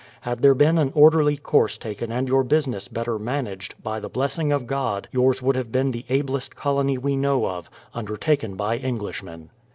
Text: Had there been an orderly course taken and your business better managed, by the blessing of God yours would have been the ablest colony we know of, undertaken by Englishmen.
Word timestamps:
Had 0.21 0.41
there 0.41 0.55
been 0.55 0.79
an 0.79 0.91
orderly 0.95 1.37
course 1.37 1.77
taken 1.77 2.11
and 2.11 2.27
your 2.27 2.43
business 2.43 2.87
better 2.87 3.19
managed, 3.19 3.75
by 3.83 3.99
the 3.99 4.09
blessing 4.09 4.51
of 4.51 4.65
God 4.65 5.07
yours 5.11 5.43
would 5.43 5.55
have 5.55 5.71
been 5.71 5.91
the 5.91 6.05
ablest 6.09 6.55
colony 6.55 6.97
we 6.97 7.15
know 7.15 7.45
of, 7.45 7.69
undertaken 7.93 8.55
by 8.55 8.79
Englishmen. 8.79 9.51